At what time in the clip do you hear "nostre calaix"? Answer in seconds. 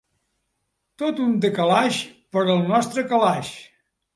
2.73-3.53